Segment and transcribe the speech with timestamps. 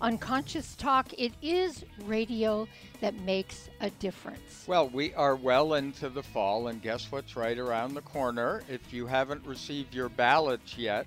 [0.00, 1.12] on Conscious Talk.
[1.18, 2.66] It is radio
[3.00, 4.64] that makes a difference.
[4.66, 8.62] Well, we are well into the fall, and guess what's right around the corner?
[8.68, 11.06] If you haven't received your ballots yet,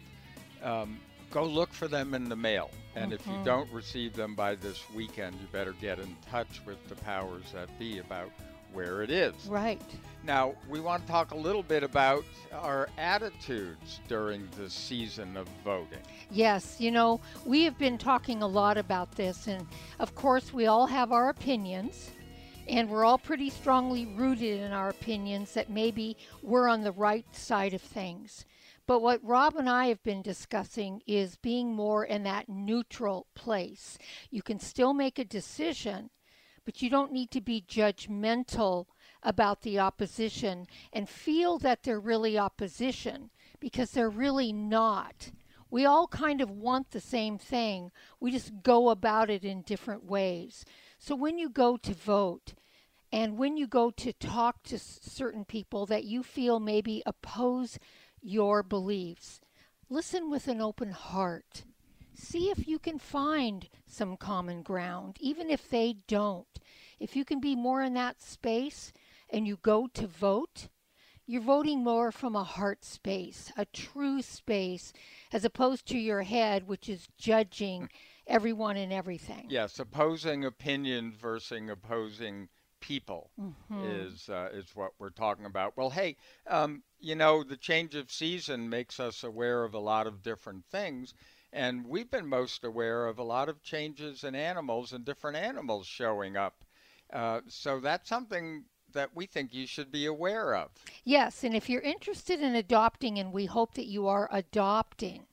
[0.63, 0.99] um,
[1.31, 2.71] go look for them in the mail.
[2.95, 3.13] And mm-hmm.
[3.13, 3.43] if you mm-hmm.
[3.43, 7.77] don't receive them by this weekend, you better get in touch with the powers that
[7.79, 8.31] be about
[8.73, 9.33] where it is.
[9.47, 9.81] Right.
[10.23, 15.47] Now, we want to talk a little bit about our attitudes during the season of
[15.63, 15.99] voting.
[16.29, 19.65] Yes, you know, we have been talking a lot about this, and
[19.99, 22.11] of course, we all have our opinions,
[22.67, 27.25] and we're all pretty strongly rooted in our opinions that maybe we're on the right
[27.33, 28.45] side of things.
[28.85, 33.97] But what Rob and I have been discussing is being more in that neutral place.
[34.31, 36.09] You can still make a decision,
[36.69, 38.85] but you don't need to be judgmental
[39.23, 45.31] about the opposition and feel that they're really opposition because they're really not.
[45.71, 47.89] We all kind of want the same thing.
[48.19, 50.63] We just go about it in different ways.
[50.99, 52.53] So when you go to vote
[53.11, 57.79] and when you go to talk to certain people that you feel maybe oppose
[58.21, 59.41] your beliefs,
[59.89, 61.63] listen with an open heart
[62.19, 66.47] see if you can find some common ground, even if they don't.
[66.99, 68.91] If you can be more in that space
[69.29, 70.67] and you go to vote,
[71.25, 74.91] you're voting more from a heart space, a true space,
[75.31, 77.89] as opposed to your head, which is judging
[78.27, 79.45] everyone and everything.
[79.49, 83.83] Yes, opposing opinion versus opposing people mm-hmm.
[83.83, 85.75] is uh, is what we're talking about.
[85.75, 90.07] Well, hey, um, you know, the change of season makes us aware of a lot
[90.07, 91.13] of different things.
[91.51, 95.87] And we've been most aware of a lot of changes in animals and different animals
[95.87, 96.63] showing up.
[97.11, 100.69] Uh, so that's something that we think you should be aware of.
[101.03, 105.25] Yes, and if you're interested in adopting, and we hope that you are adopting,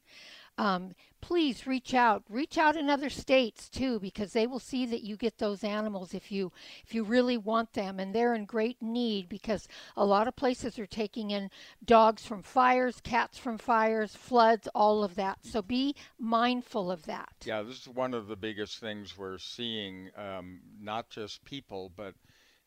[0.58, 5.02] um, please reach out reach out in other states too because they will see that
[5.02, 6.52] you get those animals if you
[6.84, 10.78] if you really want them and they're in great need because a lot of places
[10.78, 11.50] are taking in
[11.84, 17.32] dogs from fires cats from fires floods all of that so be mindful of that
[17.44, 22.14] yeah this is one of the biggest things we're seeing um, not just people but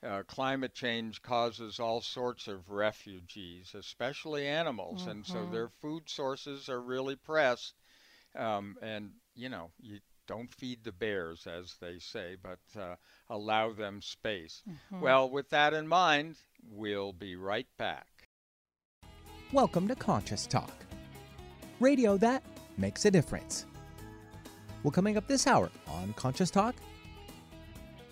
[0.02, 5.12] uh, climate change causes all sorts of refugees, especially animals, mm-hmm.
[5.12, 5.52] and so mm-hmm.
[5.52, 7.74] their food sources are really pressed.
[8.36, 12.96] Um, and you know, you don't feed the bears, as they say, but uh,
[13.30, 14.62] allow them space.
[14.70, 15.02] Mm-hmm.
[15.02, 16.36] Well, with that in mind,
[16.70, 18.08] we'll be right back.
[19.52, 20.72] Welcome to Conscious Talk,
[21.80, 22.44] radio that
[22.78, 23.66] makes a difference.
[24.84, 26.76] Well, coming up this hour on Conscious Talk.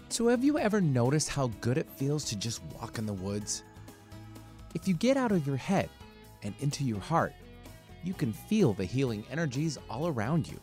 [0.09, 3.63] So, have you ever noticed how good it feels to just walk in the woods?
[4.73, 5.89] If you get out of your head
[6.41, 7.33] and into your heart,
[8.03, 10.59] you can feel the healing energies all around you.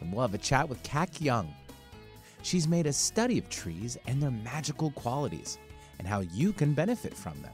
[0.00, 1.54] And we'll have a chat with Kac Young.
[2.42, 5.58] She's made a study of trees and their magical qualities
[5.98, 7.52] and how you can benefit from them.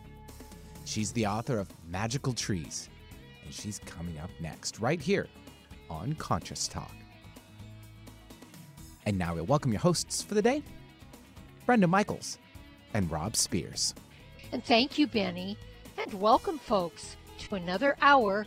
[0.85, 2.89] She's the author of Magical Trees,
[3.45, 5.29] and she's coming up next, right here
[5.89, 6.95] on Conscious Talk.
[9.07, 10.63] And now we'll welcome your hosts for the day,
[11.67, 12.39] Brenda Michaels
[12.95, 13.95] and Rob Spears.
[14.51, 15.57] And thank you, Benny,
[15.97, 18.47] and welcome, folks, to another hour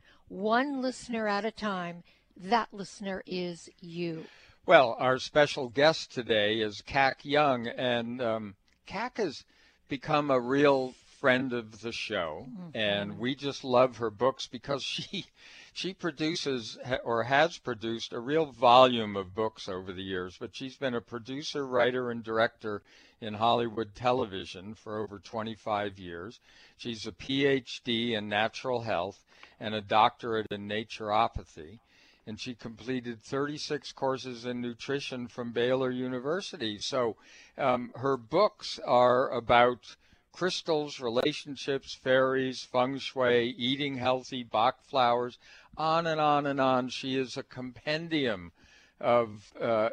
[0.31, 2.03] one listener at a time.
[2.37, 4.25] That listener is you.
[4.65, 8.55] Well, our special guest today is Kac Young, and um,
[8.85, 9.43] Kac has
[9.89, 12.77] become a real friend of the show, mm-hmm.
[12.77, 15.25] and we just love her books because she
[15.73, 20.37] she produces or has produced a real volume of books over the years.
[20.39, 22.81] But she's been a producer, writer, and director
[23.21, 26.39] in Hollywood television for over 25 years.
[26.75, 29.23] She's a PhD in natural health
[29.59, 31.79] and a doctorate in naturopathy.
[32.27, 36.77] and she completed 36 courses in nutrition from Baylor University.
[36.79, 37.15] So
[37.57, 39.95] um, her books are about
[40.31, 45.37] crystals, relationships, fairies, feng shui, eating healthy, Bach flowers,
[45.77, 46.89] on and on and on.
[46.89, 48.51] She is a compendium
[48.99, 49.89] of uh,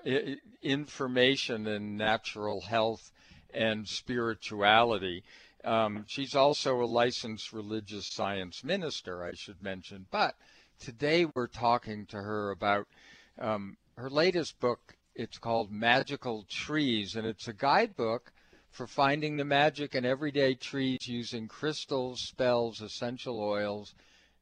[0.63, 3.11] information in natural health
[3.53, 5.25] and spirituality.
[5.65, 10.07] Um, she's also a licensed religious science minister, I should mention.
[10.11, 10.37] But
[10.79, 12.87] today we're talking to her about
[13.39, 14.95] um, her latest book.
[15.15, 18.33] It's called Magical Trees, and it's a guidebook
[18.71, 23.95] for finding the magic in everyday trees using crystals, spells, essential oils,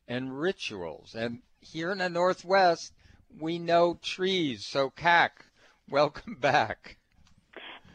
[0.06, 1.14] and rituals.
[1.14, 2.92] And here in the Northwest,
[3.38, 4.66] we know trees.
[4.66, 5.46] So, Kac,
[5.88, 6.98] welcome back.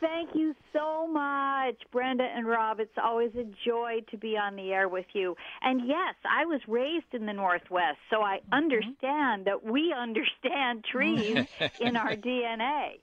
[0.01, 2.79] Thank you so much, Brenda and Rob.
[2.79, 5.35] It's always a joy to be on the air with you.
[5.61, 8.55] And yes, I was raised in the Northwest, so I Mm-hmm.
[8.57, 11.45] understand that we understand trees
[11.79, 12.99] in our DNA.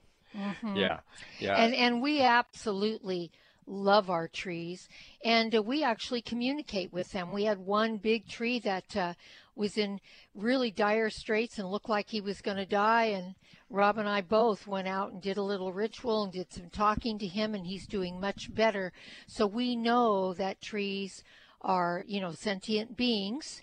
[0.75, 0.99] Yeah,
[1.39, 1.55] yeah.
[1.55, 3.31] And and we absolutely
[3.65, 4.87] love our trees,
[5.23, 7.31] and uh, we actually communicate with them.
[7.31, 9.13] We had one big tree that uh,
[9.55, 9.99] was in
[10.35, 13.35] really dire straits and looked like he was going to die, and
[13.69, 17.19] Rob and I both went out and did a little ritual and did some talking
[17.19, 18.91] to him, and he's doing much better.
[19.27, 21.23] So we know that trees
[21.61, 23.61] are, you know, sentient beings.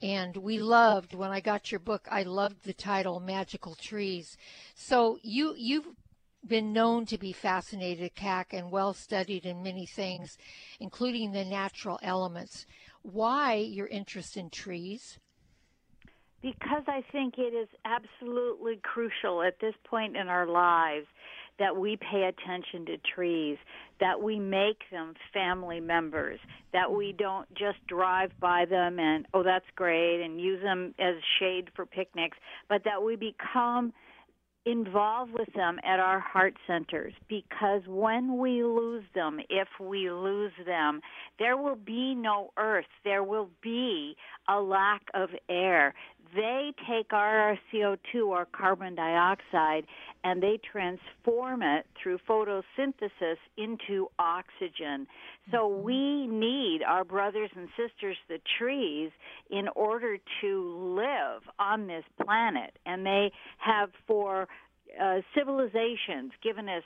[0.00, 2.06] And we loved when I got your book.
[2.08, 4.36] I loved the title "Magical Trees."
[4.76, 5.88] So you you've
[6.46, 10.38] been known to be fascinated, Kac, and well studied in many things,
[10.78, 12.64] including the natural elements.
[13.02, 15.18] Why your interest in trees?
[16.42, 21.06] Because I think it is absolutely crucial at this point in our lives
[21.58, 23.58] that we pay attention to trees,
[24.00, 26.38] that we make them family members,
[26.72, 27.16] that we mm-hmm.
[27.16, 31.84] don't just drive by them and, oh, that's great, and use them as shade for
[31.84, 32.36] picnics,
[32.68, 33.92] but that we become
[34.66, 40.52] involved with them at our heart centers because when we lose them, if we lose
[40.66, 41.00] them,
[41.38, 42.84] there will be no earth.
[43.04, 44.14] There will be
[44.48, 45.94] a lack of air.
[46.34, 49.86] They take our CO2 or carbon dioxide
[50.24, 55.06] and they transform it through photosynthesis into oxygen.
[55.50, 55.82] So mm-hmm.
[55.82, 59.10] we need our brothers and sisters, the trees,
[59.50, 62.76] in order to live on this planet.
[62.84, 64.48] And they have for
[65.00, 66.82] uh, civilizations given us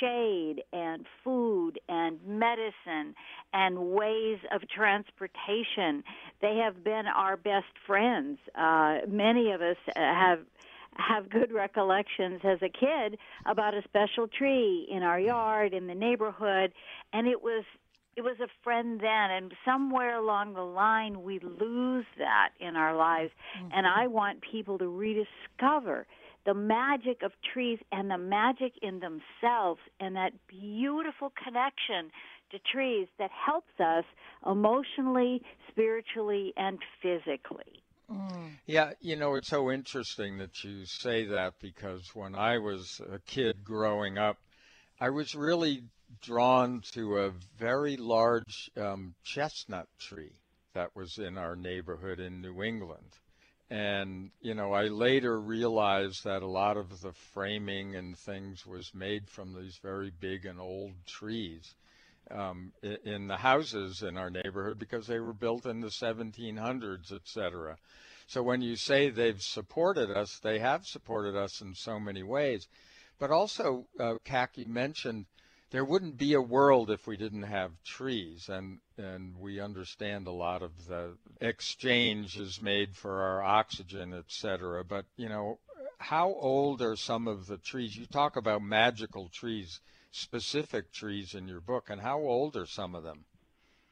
[0.00, 3.14] shade and food and medicine
[3.52, 6.04] and ways of transportation.
[6.40, 8.38] They have been our best friends.
[8.54, 10.40] Uh, many of us uh, have
[10.98, 15.94] have good recollections as a kid about a special tree in our yard in the
[15.94, 16.72] neighborhood
[17.12, 17.64] and it was
[18.16, 22.96] it was a friend then and somewhere along the line we lose that in our
[22.96, 23.30] lives
[23.74, 26.06] and i want people to rediscover
[26.46, 32.10] the magic of trees and the magic in themselves and that beautiful connection
[32.50, 34.04] to trees that helps us
[34.48, 37.82] emotionally spiritually and physically
[38.66, 43.18] Yeah, you know, it's so interesting that you say that because when I was a
[43.18, 44.36] kid growing up,
[45.00, 45.82] I was really
[46.22, 50.36] drawn to a very large um, chestnut tree
[50.74, 53.12] that was in our neighborhood in New England.
[53.68, 58.94] And, you know, I later realized that a lot of the framing and things was
[58.94, 61.74] made from these very big and old trees
[62.30, 62.72] um,
[63.04, 67.76] in the houses in our neighborhood because they were built in the 1700s, et cetera.
[68.28, 72.66] So when you say they've supported us, they have supported us in so many ways.
[73.18, 74.14] But also, uh,
[74.66, 75.26] mentioned
[75.76, 80.30] there wouldn't be a world if we didn't have trees, and and we understand a
[80.30, 84.82] lot of the exchange is made for our oxygen, et cetera.
[84.82, 85.58] But you know,
[85.98, 87.94] how old are some of the trees?
[87.94, 89.80] You talk about magical trees,
[90.10, 93.25] specific trees in your book, and how old are some of them?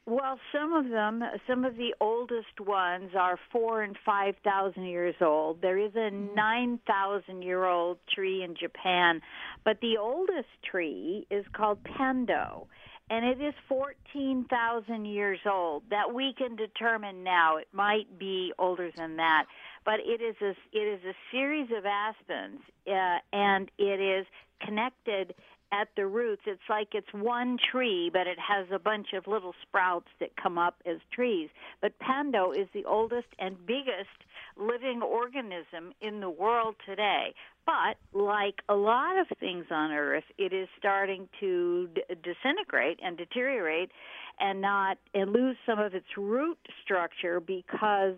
[0.07, 5.15] Well, some of them, some of the oldest ones are four and five thousand years
[5.23, 5.63] old.
[5.63, 9.23] There is a nine thousand year old tree in Japan,
[9.65, 12.67] but the oldest tree is called Pando,
[13.09, 15.85] and it is fourteen thousand years old.
[15.89, 17.57] That we can determine now.
[17.57, 19.47] It might be older than that,
[19.87, 24.27] but it is a it is a series of aspens, uh, and it is
[24.61, 25.35] connected
[25.75, 26.43] at the roots.
[26.47, 30.59] It's like it's one tree, but it has a bunch of little sprouts that come
[30.59, 31.49] up as trees.
[31.81, 34.19] But Pando is the oldest and biggest
[34.57, 37.35] living organism in the world today.
[37.67, 43.17] But like a lot of things on Earth, it is starting to d- disintegrate and
[43.17, 43.91] deteriorate,
[44.39, 48.17] and not and lose some of its root structure because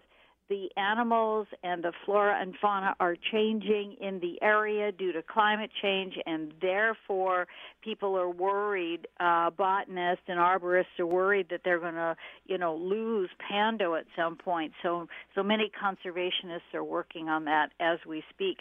[0.48, 5.70] the animals and the flora and fauna are changing in the area due to climate
[5.82, 7.46] change, and therefore
[7.82, 9.08] people are worried.
[9.18, 14.04] Uh, botanists and arborists are worried that they're going to, you know, lose Pando at
[14.16, 14.72] some point.
[14.82, 18.58] So, so many conservationists are working on that as we speak.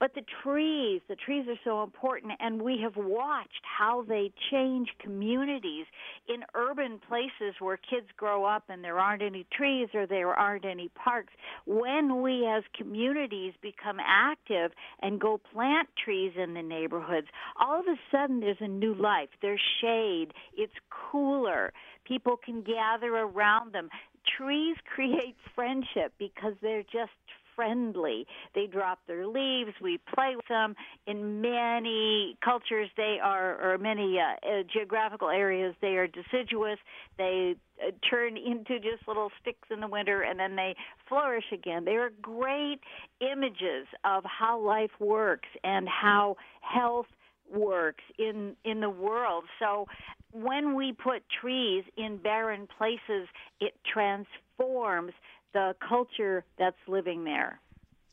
[0.00, 4.88] But the trees, the trees are so important, and we have watched how they change
[5.00, 5.86] communities
[6.28, 10.64] in urban places where kids grow up and there aren't any trees or there aren't
[10.64, 11.27] any parks.
[11.66, 17.26] When we as communities become active and go plant trees in the neighborhoods,
[17.60, 19.28] all of a sudden there's a new life.
[19.42, 20.32] There's shade.
[20.56, 21.72] It's cooler.
[22.04, 23.88] People can gather around them.
[24.36, 27.12] Trees create friendship because they're just
[27.58, 28.24] friendly.
[28.54, 29.72] They drop their leaves.
[29.82, 30.76] We play with them.
[31.08, 36.78] In many cultures, they are, or many uh, uh, geographical areas, they are deciduous.
[37.16, 40.76] They uh, turn into just little sticks in the winter and then they
[41.08, 41.84] flourish again.
[41.84, 42.78] They are great
[43.20, 47.06] images of how life works and how health
[47.52, 49.44] works in in the world.
[49.58, 49.86] So
[50.32, 53.26] when we put trees in barren places,
[53.60, 55.12] it transforms
[55.52, 57.60] the culture that's living there.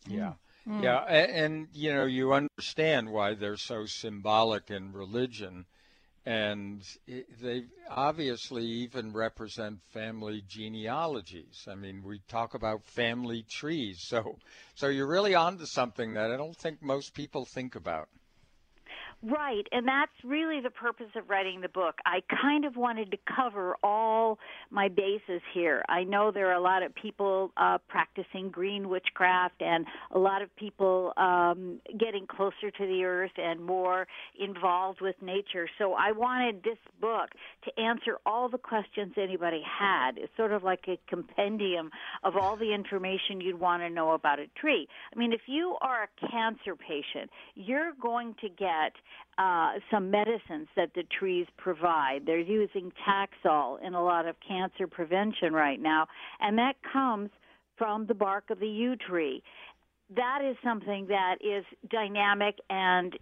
[0.08, 0.34] Yeah.
[0.68, 0.84] Mm.
[0.84, 5.66] Yeah, and, and, you know, you understand why they're so symbolic in religion,
[6.26, 6.82] and
[7.40, 11.68] they obviously even represent family genealogies.
[11.70, 14.40] I mean, we talk about family trees, so
[14.74, 18.10] so you're really onto something that I don't think most people think about.
[19.28, 21.96] Right, and that's really the purpose of writing the book.
[22.06, 24.38] I kind of wanted to cover all
[24.70, 25.84] my bases here.
[25.90, 30.44] I know there are a lot of people uh, practicing green witchcraft and a lot
[30.44, 34.06] of people um, getting closer to the earth and more
[34.40, 35.68] involved with nature.
[35.80, 37.30] So I wanted this book
[37.64, 40.18] to answer all the questions anybody had.
[40.18, 41.90] It's sort of like a compendium
[42.24, 44.88] of all the information you'd want to know about a tree.
[45.12, 48.94] I mean, if you are a cancer patient, you're going to get
[49.38, 52.22] uh, some medicines that the trees provide.
[52.26, 56.08] They're using Taxol in a lot of cancer prevention right now,
[56.40, 57.30] and that comes
[57.78, 59.44] from the bark of the yew tree.
[60.16, 63.18] That is something that is dynamic and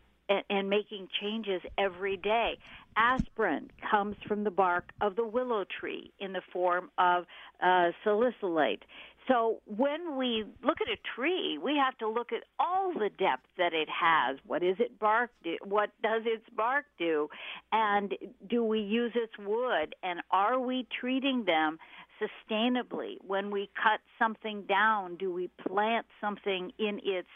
[0.49, 2.57] and making changes every day.
[2.95, 7.25] Aspirin comes from the bark of the willow tree in the form of
[7.61, 8.83] uh, salicylate.
[9.27, 13.47] So when we look at a tree, we have to look at all the depth
[13.57, 14.37] that it has.
[14.45, 15.57] What is it bark do?
[15.63, 17.29] What does its bark do?
[17.71, 18.13] And
[18.49, 19.95] do we use its wood?
[20.03, 21.77] And are we treating them
[22.21, 23.15] sustainably?
[23.25, 27.29] When we cut something down, do we plant something in its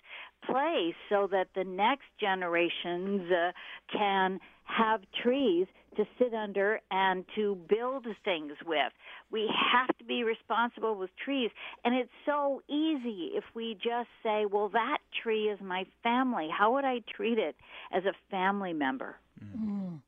[0.46, 3.52] place so that the next generations uh,
[3.92, 5.68] can have trees
[5.98, 8.94] to sit under and to build things with.
[9.32, 11.52] We have to be responsible with trees.
[11.84, 16.48] And it's so easy if we just say, well, that tree is my family.
[16.56, 17.56] How would I treat it
[17.92, 19.18] as a family member?
[19.44, 20.02] Mm.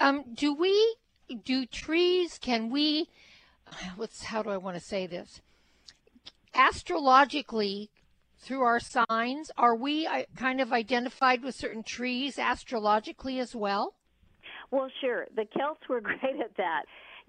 [0.00, 0.96] Um, do we,
[1.44, 3.08] do trees, can we,
[3.96, 5.40] what's, how do I want to say this?
[6.54, 7.90] Astrologically,
[8.38, 13.94] through our signs, are we uh, kind of identified with certain trees astrologically as well?
[14.74, 15.26] Well, sure.
[15.36, 16.82] The Celts were great at that.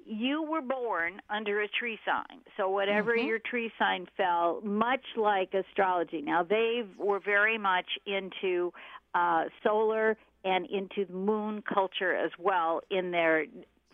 [0.03, 2.41] You were born under a tree sign.
[2.57, 3.27] So whatever mm-hmm.
[3.27, 6.21] your tree sign fell, much like astrology.
[6.21, 8.73] Now they were very much into
[9.13, 13.45] uh, solar and into moon culture as well in their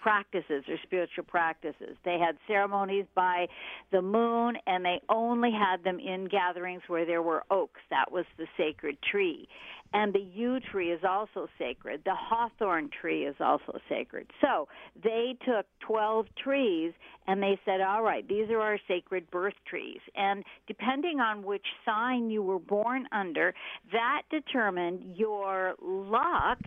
[0.02, 1.96] practices or spiritual practices.
[2.04, 3.48] They had ceremonies by
[3.92, 7.82] the moon and they only had them in gatherings where there were oaks.
[7.92, 9.48] That was the sacred tree.
[9.94, 12.02] And the yew tree is also sacred.
[12.06, 14.28] The hawthorn tree is also sacred.
[14.40, 14.68] So
[15.04, 16.94] they took 12 trees
[17.28, 20.00] and they said, all right, these are our sacred birth trees.
[20.16, 23.54] And depending on which sign you were born under,
[23.92, 26.60] that determined your luck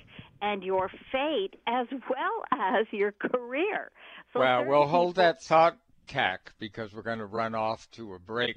[0.43, 3.91] and your fate as well as your career.
[4.33, 8.19] So well, we'll hold that thought, Kac, because we're going to run off to a
[8.19, 8.57] break.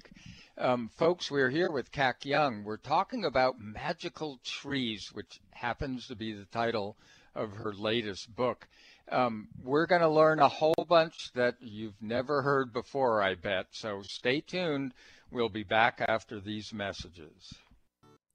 [0.57, 2.63] Um, folks, we're here with Kac Young.
[2.63, 6.97] We're talking about magical trees, which happens to be the title
[7.35, 8.67] of her latest book.
[9.11, 13.67] Um, we're going to learn a whole bunch that you've never heard before, I bet.
[13.71, 14.93] So stay tuned.
[15.31, 17.53] We'll be back after these messages.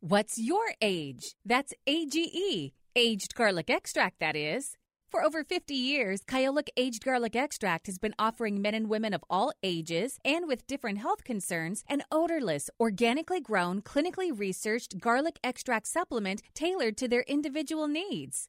[0.00, 1.22] What's your age?
[1.44, 4.76] That's AGE Aged garlic extract, that is.
[5.12, 9.22] For over 50 years, Kyolic Aged Garlic Extract has been offering men and women of
[9.28, 15.86] all ages and with different health concerns an odorless, organically grown, clinically researched garlic extract
[15.86, 18.48] supplement tailored to their individual needs.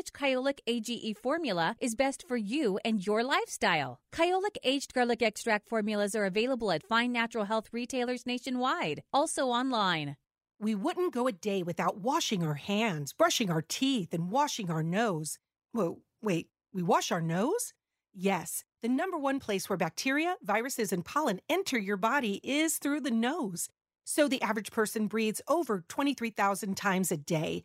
[0.00, 4.00] which Kyolic AGE formula is best for you and your lifestyle.
[4.14, 10.16] Kyolic aged garlic extract formulas are available at fine natural health retailers nationwide, also online.
[10.58, 14.82] We wouldn't go a day without washing our hands, brushing our teeth, and washing our
[14.82, 15.38] nose.
[15.72, 17.74] Whoa, wait, we wash our nose?
[18.14, 23.02] Yes, the number one place where bacteria, viruses, and pollen enter your body is through
[23.02, 23.68] the nose.
[24.06, 27.64] So the average person breathes over 23,000 times a day.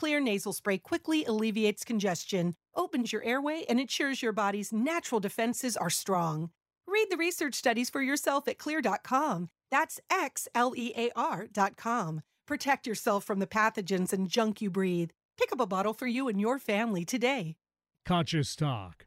[0.00, 5.76] Xlear nasal spray quickly alleviates congestion, opens your airway, and ensures your body's natural defenses
[5.76, 6.50] are strong.
[6.86, 9.48] Read the research studies for yourself at xlear.com.
[9.70, 12.22] That's X L E A R.com.
[12.46, 15.10] Protect yourself from the pathogens and junk you breathe.
[15.36, 17.56] Pick up a bottle for you and your family today.
[18.04, 19.06] Conscious Talk.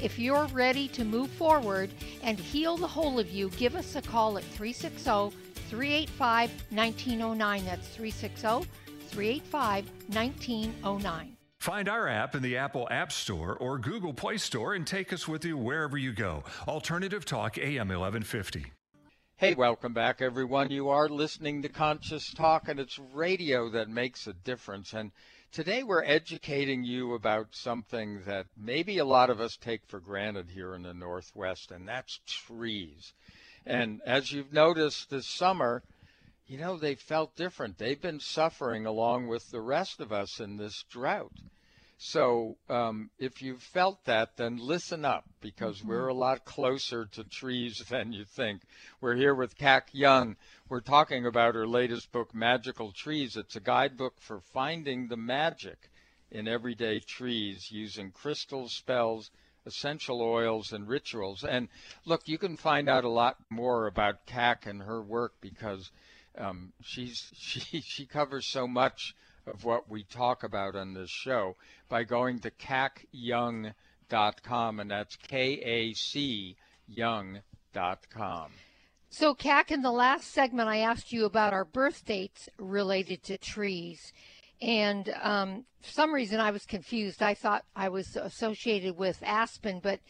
[0.00, 1.90] If you're ready to move forward
[2.22, 5.36] and heal the whole of you, give us a call at 360
[5.68, 7.64] 385 1909.
[7.64, 8.70] That's 360
[9.08, 11.36] 385 1909.
[11.58, 15.26] Find our app in the Apple App Store or Google Play Store and take us
[15.26, 16.44] with you wherever you go.
[16.68, 18.66] Alternative Talk AM 1150.
[19.36, 20.70] Hey, welcome back, everyone.
[20.70, 24.92] You are listening to Conscious Talk, and it's radio that makes a difference.
[24.92, 25.10] And
[25.50, 30.50] Today we're educating you about something that maybe a lot of us take for granted
[30.50, 33.14] here in the Northwest, and that's trees.
[33.64, 35.82] And as you've noticed this summer,
[36.46, 37.78] you know, they felt different.
[37.78, 41.32] They've been suffering along with the rest of us in this drought.
[42.00, 45.88] So um, if you felt that, then listen up because mm-hmm.
[45.88, 48.62] we're a lot closer to trees than you think.
[49.00, 50.36] We're here with Kac Young.
[50.68, 53.36] We're talking about her latest book, Magical Trees.
[53.36, 55.90] It's a guidebook for finding the magic
[56.30, 59.32] in everyday trees using crystals, spells,
[59.66, 61.42] essential oils, and rituals.
[61.42, 61.68] And
[62.04, 65.90] look, you can find out a lot more about Kac and her work because
[66.36, 69.16] um, she's she she covers so much
[69.48, 71.56] of what we talk about on this show
[71.88, 76.56] by going to kacyoung.com, and that's K A C
[76.86, 78.52] Young.com.
[79.10, 83.38] So, Kac, in the last segment, I asked you about our birth dates related to
[83.38, 84.12] trees.
[84.60, 87.22] And um, for some reason, I was confused.
[87.22, 90.00] I thought I was associated with aspen, but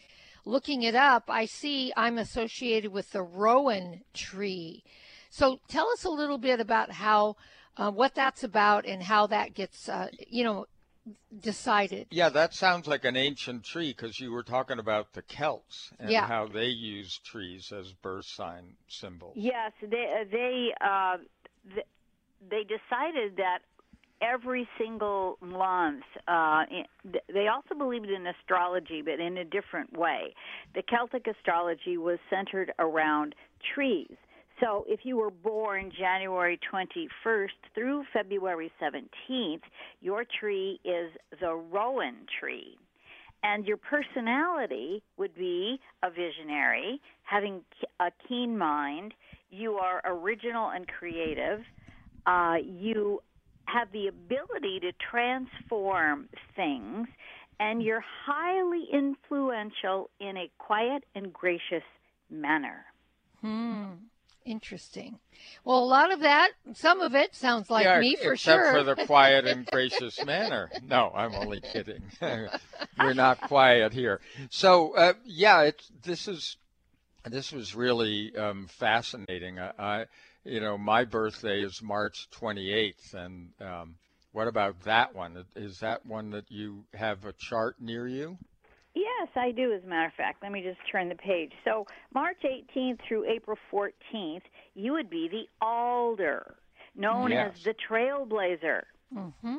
[0.45, 4.83] looking it up, I see I'm associated with the rowan tree.
[5.29, 7.35] So tell us a little bit about how,
[7.77, 10.65] uh, what that's about and how that gets, uh, you know,
[11.41, 12.07] decided.
[12.11, 16.11] Yeah, that sounds like an ancient tree because you were talking about the Celts and
[16.11, 16.27] Yeah.
[16.27, 19.33] how they used trees as birth sign symbols.
[19.35, 21.17] Yes, they they uh,
[22.49, 23.59] they decided that
[24.21, 26.03] every single month.
[26.27, 26.65] Uh,
[27.33, 30.33] they also believed in astrology, but in a different way.
[30.75, 33.35] The Celtic astrology was centered around
[33.73, 34.15] trees.
[34.59, 39.61] So if you were born January 21st through February 17th,
[40.01, 42.77] your tree is the Rowan tree.
[43.41, 47.61] And your personality would be a visionary, having
[48.01, 49.13] a keen mind.
[49.49, 51.61] You are original and creative.
[52.25, 53.21] Uh, you
[53.65, 57.07] have the ability to transform things,
[57.61, 61.83] and you're highly influential in a quiet and gracious
[62.29, 62.83] manner.
[63.41, 63.91] Hmm.
[64.49, 65.19] Interesting.
[65.63, 68.55] Well, a lot of that, some of it sounds like yeah, me for sure.
[68.55, 70.71] except for the quiet and gracious manner.
[70.87, 72.01] No, I'm only kidding.
[72.99, 74.21] We're not quiet here.
[74.49, 76.57] So uh, yeah, it's this is
[77.25, 79.59] this was really um, fascinating.
[79.59, 80.05] I, I,
[80.43, 83.97] you know, my birthday is March 28th, and um,
[84.31, 85.45] what about that one?
[85.55, 88.39] Is that one that you have a chart near you?
[88.95, 90.41] Yes, I do, as a matter of fact.
[90.41, 91.51] Let me just turn the page.
[91.63, 94.41] So, March 18th through April 14th,
[94.75, 96.55] you would be the alder,
[96.95, 97.53] known Yes.
[97.55, 98.83] as the trailblazer.
[99.13, 99.57] hmm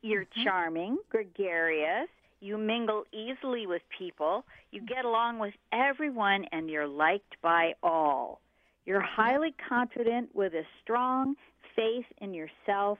[0.00, 2.08] You're charming, gregarious,
[2.40, 8.40] you mingle easily with people, you get along with everyone, and you're liked by all.
[8.84, 11.36] You're highly confident with a strong
[11.76, 12.98] faith in yourself,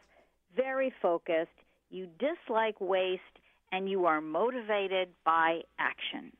[0.55, 1.51] very focused,
[1.91, 3.23] you dislike waste,
[3.73, 6.33] and you are motivated by action.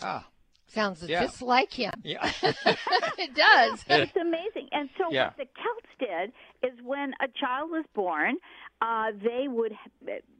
[0.00, 0.26] Ah,
[0.66, 1.20] Sounds Yeah.
[1.20, 1.92] just like him.
[2.02, 2.32] yeah.
[2.42, 3.84] it does.
[3.86, 4.68] It's amazing.
[4.72, 5.26] And so Yeah.
[5.26, 8.38] what the Celts did is when a child was born,
[8.80, 9.76] uh, they would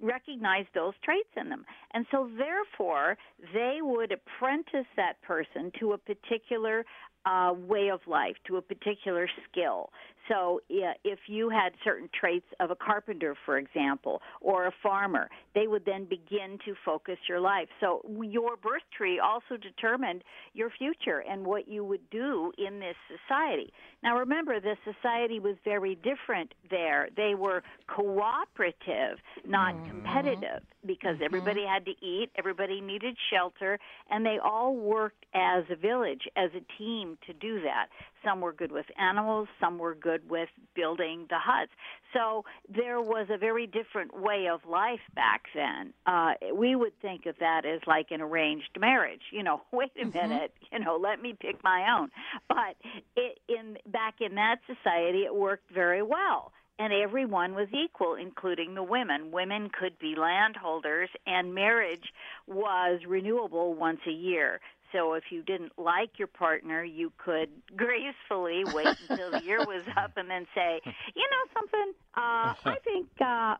[0.00, 1.64] recognize those traits in them.
[1.92, 3.16] And so therefore,
[3.52, 6.84] they would apprentice that person to a particular
[7.26, 9.90] uh, way of life, to a particular skill.
[10.28, 15.66] So if you had certain traits of a carpenter, for example, or a farmer, they
[15.66, 17.68] would then begin to focus your life.
[17.80, 22.96] So your birth tree also determined your future and what you would do in this
[23.08, 23.72] society.
[24.02, 27.08] Now remember, this society was very different there.
[27.16, 29.88] They were cooperative, not mm-hmm.
[29.90, 31.24] competitive, because mm-hmm.
[31.24, 33.78] everybody had to eat, everybody needed shelter,
[34.10, 37.86] and they all worked as a village, as a team to do that.
[38.24, 41.72] Some were good with animals, some were good with building the huts.
[42.12, 45.92] So there was a very different way of life back then.
[46.06, 49.22] Uh, we would think of that as like an arranged marriage.
[49.30, 52.10] You know, wait a minute, you know, let me pick my own.
[52.48, 52.76] But
[53.16, 56.52] it, in back in that society, it worked very well.
[56.76, 59.30] And everyone was equal, including the women.
[59.30, 62.12] Women could be landholders, and marriage
[62.48, 64.60] was renewable once a year.
[64.92, 69.84] So if you didn't like your partner, you could gracefully wait until the year was
[69.96, 70.80] up and then say,
[71.14, 73.56] you know something, uh, I think uh,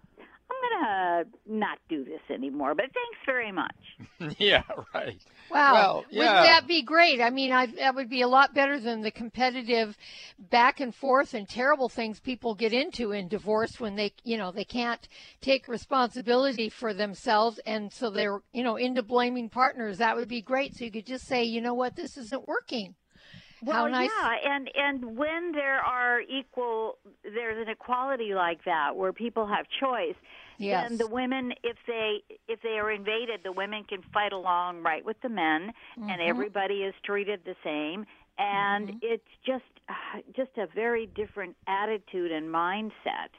[0.51, 3.75] I'm going to not do this anymore, but thanks very much.
[4.39, 4.63] yeah,
[4.95, 5.19] right.
[5.51, 5.73] Wow.
[5.73, 7.21] Well, Wouldn't that be great?
[7.21, 9.97] I mean, I, that would be a lot better than the competitive
[10.39, 14.53] back and forth and terrible things people get into in divorce when they, you know,
[14.53, 15.07] they can't
[15.41, 17.59] take responsibility for themselves.
[17.67, 19.99] And so they're, you know, into blaming partners.
[19.99, 20.75] That would be great.
[20.77, 22.95] So you could just say, you know what, this isn't working.
[23.65, 24.11] Well, How nice.
[24.23, 29.67] yeah, and and when there are equal, there's an equality like that where people have
[29.81, 30.17] choice.
[30.59, 30.89] Yes.
[30.89, 35.05] Then the women, if they if they are invaded, the women can fight along right
[35.05, 36.21] with the men, and Mm-hmm.
[36.31, 38.07] everybody is treated the same.
[38.37, 43.31] And it's just uh, just a very different attitude and mindset,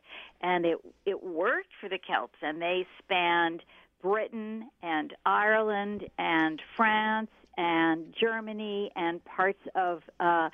[0.42, 3.62] and it it worked for the Celts, and they spanned
[4.02, 10.50] Britain and Ireland and France and Germany and parts of uh,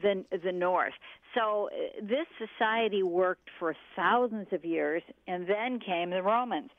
[0.00, 0.92] the the north.
[1.34, 6.70] So uh, this society worked for thousands of years, and then came the Romans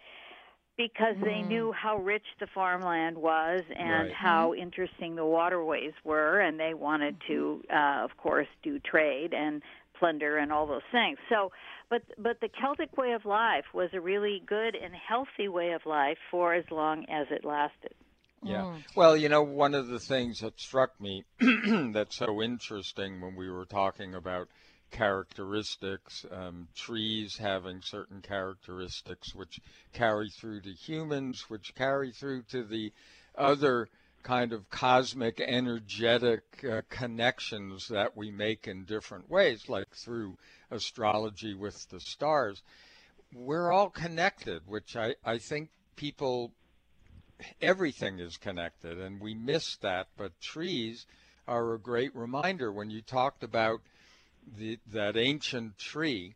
[0.76, 4.12] because they knew how rich the farmland was and Right.
[4.14, 9.62] how interesting the waterways were, and they wanted to, uh, of course, do trade and
[10.00, 11.20] plunder and all those things.
[11.30, 11.52] So,
[11.90, 15.82] but but the Celtic way of life was a really good and healthy way of
[15.86, 17.94] life for as long as it lasted.
[18.46, 18.78] Yeah.
[18.96, 23.50] Well, you know, one of the things that struck me that's so interesting when we
[23.50, 24.50] were talking about
[24.92, 29.60] characteristics, um, trees having certain characteristics which
[29.92, 32.94] carry through to humans, which carry through to the
[33.36, 33.88] other
[34.22, 40.38] kind of cosmic energetic uh, connections that we make in different ways, like through
[40.72, 42.62] astrology with the stars.
[43.34, 46.54] We're all connected, which I, I think people,
[47.62, 50.08] everything is connected, and we miss that.
[50.18, 51.06] But trees
[51.48, 52.72] are a great reminder.
[52.72, 53.82] When you talked about
[54.58, 56.36] the, that ancient tree,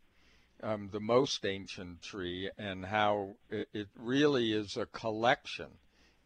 [0.62, 5.68] um, the most ancient tree, and how it, it really is a collection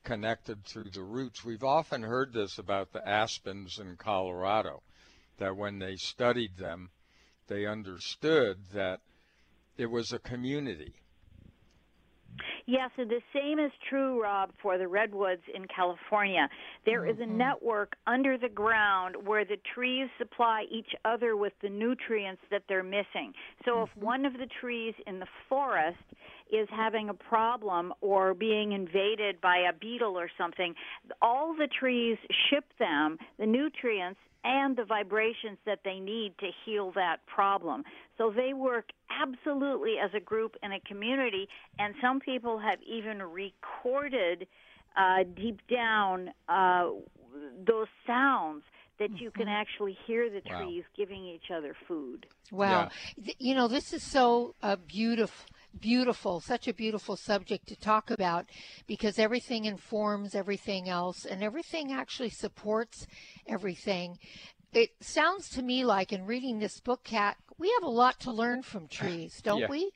[0.05, 1.45] connected through the roots.
[1.45, 4.83] We've often heard this about the aspens in Colorado,
[5.39, 6.91] that when they studied them,
[7.49, 9.01] they understood that
[9.77, 10.95] it was a community.
[12.67, 16.49] Yes, and the same is true, Rob, for the redwoods in California.
[16.85, 17.37] There is a Mhm.
[17.37, 22.83] network under the ground where the trees supply each other with the nutrients that they're
[22.83, 23.35] missing.
[23.65, 26.03] So if one of the trees in the forest
[26.51, 30.77] is having a problem or being invaded by a beetle or something,
[31.21, 36.93] all the trees ship them the nutrients and the vibrations that they need to heal
[36.95, 37.85] that problem.
[38.19, 43.23] So they work absolutely as a group and a community, and some people have even
[43.23, 44.47] recorded
[44.97, 46.89] uh, deep down uh,
[47.67, 48.63] those sounds
[48.99, 50.59] that you can actually hear the Wow.
[50.59, 52.27] trees giving each other food.
[52.51, 52.91] Wow.
[53.17, 55.47] Th- You know, this is so uh, beautiful,
[55.81, 58.47] beautiful, such a beautiful subject to talk about
[58.87, 63.07] because everything informs everything else and everything actually supports
[63.47, 64.19] everything.
[64.73, 68.33] It sounds to me like in reading this book, Kac, we have a lot to
[68.33, 69.69] learn from trees, don't Yeah.
[69.69, 69.93] we?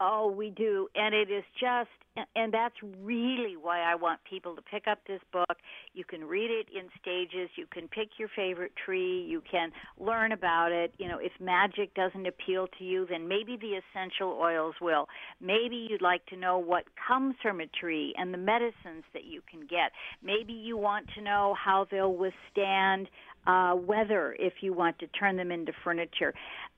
[0.00, 0.88] Oh, we do.
[0.94, 1.90] And it is just,
[2.36, 5.56] and that's really why I want people to pick up this book.
[5.94, 7.48] You can read it in stages.
[7.56, 9.24] You can pick your favorite tree.
[9.26, 10.94] You can learn about it.
[10.98, 15.08] You know, if magic doesn't appeal to you, then maybe the essential oils will.
[15.40, 19.40] Maybe you'd like to know what comes from a tree and the medicines that you
[19.50, 19.92] can get.
[20.22, 23.08] Maybe you want to know how they'll withstand
[23.46, 26.32] uh, weather if you want to turn them into furniture.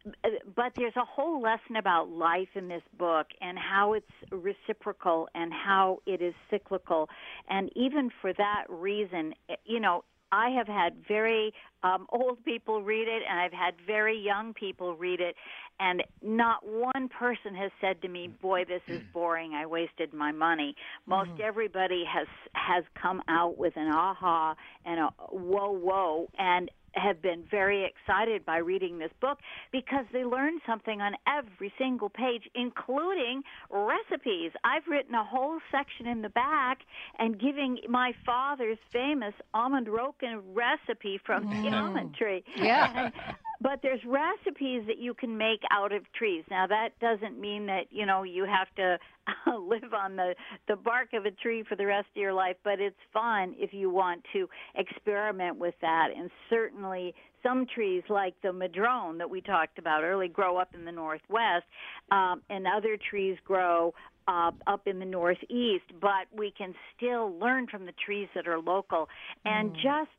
[0.04, 5.52] But there's a whole lesson about life in this book and how it's reciprocal and
[5.52, 7.08] how it is cyclical.
[7.48, 13.06] And even for that reason, you know, I have had very um, old people read
[13.06, 15.36] it, and I've had very young people read it,
[15.78, 19.54] and not one person has said to me, "Boy, this is boring.
[19.54, 20.74] I wasted my money."
[21.06, 27.20] Most everybody has has come out with an aha and a whoa, whoa, and have
[27.22, 29.38] been very excited by reading this book
[29.72, 34.52] because they learn something on every single page, including recipes.
[34.64, 36.80] I've written a whole section in the back
[37.18, 42.44] and giving my father's famous almond roken recipe from the almond tree.
[42.56, 43.06] Yeah.
[43.06, 43.12] And-
[43.60, 46.44] but there's recipes that you can make out of trees.
[46.50, 48.98] Now that doesn't mean that you know you have to
[49.58, 50.34] live on the
[50.68, 53.72] the bark of a tree for the rest of your life, but it's fun if
[53.72, 56.08] you want to experiment with that.
[56.16, 56.83] And certainly
[57.42, 61.64] some trees like the madrone that we talked about early grow up in the northwest,
[62.10, 63.92] um, and other trees grow
[64.26, 65.84] uh, up in the northeast.
[66.00, 69.08] But we can still learn from the trees that are local
[69.44, 70.10] and just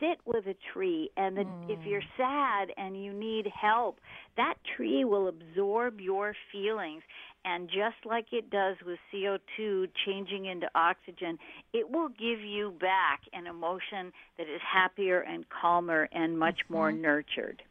[0.00, 4.00] sit with a tree and the, if you're sad and you need help
[4.36, 7.02] that tree will absorb your feelings
[7.44, 11.38] and just like it does with CO2 changing into oxygen
[11.72, 16.92] it will give you back an emotion that is happier and calmer and much more
[16.92, 17.62] nurtured.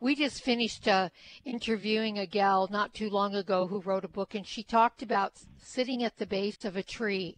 [0.00, 1.08] We just finished uh,
[1.44, 5.32] interviewing a gal not too long ago who wrote a book, and she talked about
[5.58, 7.36] sitting at the base of a tree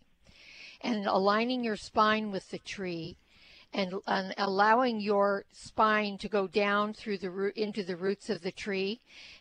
[0.80, 3.16] and aligning your spine with the tree.
[3.76, 8.40] And, and allowing your spine to go down through the root into the roots of
[8.40, 9.00] the tree,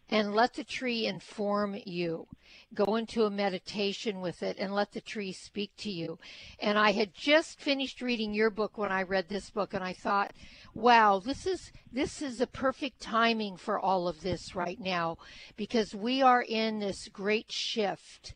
[0.09, 2.25] and let the tree inform you.
[2.73, 6.17] Go into a meditation with it, and let the tree speak to you.
[6.59, 9.93] And I had just finished reading your book when I read this book, and I
[9.93, 10.33] thought,
[10.73, 15.19] wow, this is this is a perfect timing for all of this right now,
[15.57, 18.33] because we are in this great shift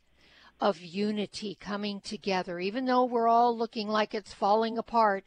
[0.60, 2.60] of unity coming together.
[2.60, 5.24] Even though we're all looking like it's falling apart,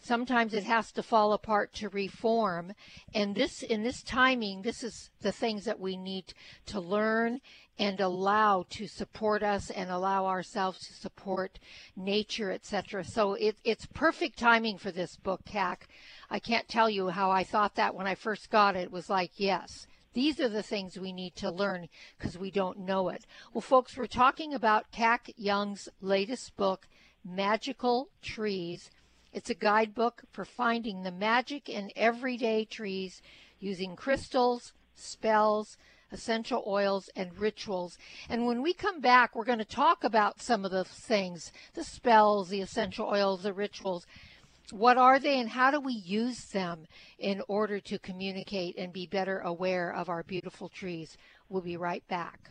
[0.00, 2.72] sometimes it has to fall apart to reform.
[3.14, 6.34] And this, in this timing, this is the things that we need
[6.66, 7.40] to learn
[7.78, 11.58] and allow to support us and allow ourselves to support
[11.96, 13.04] nature, etc.
[13.04, 15.88] So it, it's perfect timing for this book, Kac.
[16.28, 18.84] I can't tell you how I thought that when I first got it.
[18.84, 22.80] It was like, yes, these are the things we need to learn because we don't
[22.80, 23.24] know it.
[23.52, 26.88] Well, folks, we're talking about Kac Young's latest book,
[27.24, 28.90] Magical Trees.
[29.32, 33.20] It's a guidebook for finding the magic in everyday trees
[33.60, 35.76] using crystals, spells,
[36.10, 37.98] essential oils, and rituals.
[38.28, 41.84] And when we come back, we're going to talk about some of the things the
[41.84, 44.06] spells, the essential oils, the rituals.
[44.70, 46.86] What are they and how do we use them
[47.18, 51.16] in order to communicate and be better aware of our beautiful trees?
[51.48, 52.50] We'll be right back.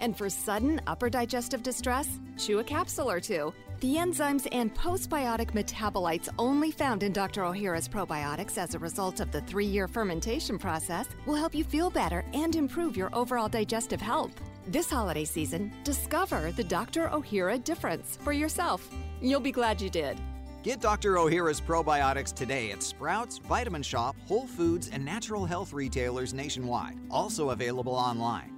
[0.00, 3.52] And for sudden upper digestive distress, chew a capsule or two.
[3.80, 7.42] The enzymes and postbiotic metabolites only found in Dr.
[7.42, 11.88] Ohhira's probiotics as a result of the three year fermentation process will help you feel
[11.88, 14.32] better and improve your overall digestive health.
[14.66, 17.08] This holiday season, discover the Dr.
[17.08, 18.88] Ohhira difference for yourself.
[19.22, 20.20] You'll be glad you did.
[20.64, 21.14] Get Dr.
[21.14, 26.98] Ohhira's probiotics today at Sprouts, Vitamin Shop, Whole Foods, and natural health retailers nationwide.
[27.10, 28.57] Also available online.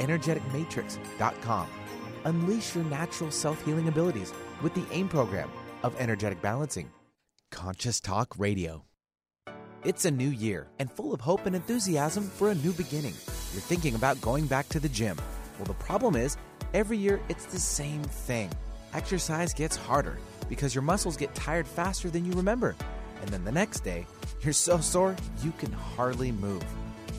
[0.00, 1.68] energeticmatrix.com.
[2.24, 4.32] Unleash your natural self healing abilities
[4.62, 5.48] with the AIM program
[5.82, 6.90] of energetic balancing.
[7.50, 8.84] Conscious Talk Radio.
[9.82, 13.14] It's a new year and full of hope and enthusiasm for a new beginning.
[13.52, 15.16] You're thinking about going back to the gym.
[15.58, 16.36] Well, the problem is,
[16.74, 18.50] every year it's the same thing.
[18.92, 20.18] Exercise gets harder
[20.50, 22.76] because your muscles get tired faster than you remember.
[23.22, 24.06] And then the next day,
[24.42, 26.64] you're so sore you can hardly move.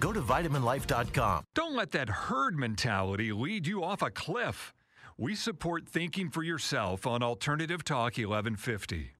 [0.00, 1.44] Go to vitaminlife.com.
[1.54, 4.74] Don't let that herd mentality lead you off a cliff.
[5.16, 9.12] We support thinking for yourself on Alternative Talk 1150.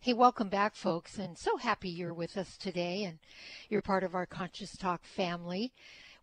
[0.00, 3.18] Hey, welcome back, folks, and so happy you're with us today and
[3.68, 5.72] you're part of our Conscious Talk family.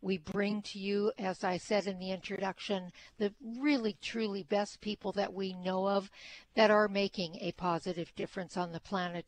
[0.02, 5.12] We bring to you, as I said in the introduction, the really, truly best people
[5.14, 6.10] that we know of
[6.56, 9.26] that are making a positive difference on the planet.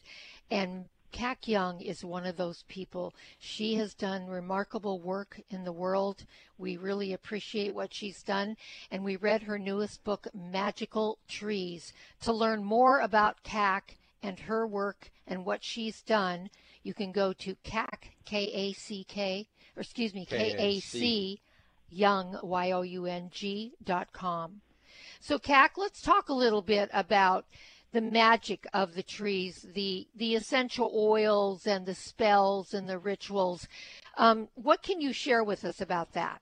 [0.49, 3.13] And Kac Young is one of those people.
[3.39, 6.25] She has done remarkable work in the world.
[6.57, 8.55] We really appreciate what she's done.
[8.89, 11.93] And we read her newest book, Magical Trees.
[12.21, 16.49] To learn more about Kac and her work and what she's done,
[16.83, 21.41] you can go to Kac, K A C K, or excuse me, K A C
[21.89, 24.61] Young, Y O U N G dot com.
[25.19, 27.45] So, Kac, let's talk a little bit about
[27.91, 33.67] the magic of the trees, the the essential oils and the spells and the rituals.
[34.17, 36.41] Um, what can you share with us about that?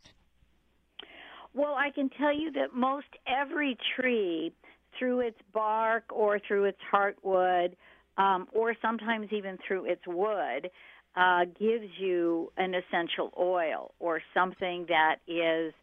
[1.53, 4.53] Well, I can tell you that most every tree,
[4.97, 7.73] through its bark or through its heartwood,
[8.17, 10.69] um, or sometimes even through its wood,
[11.15, 15.73] uh, gives you an essential oil or something that is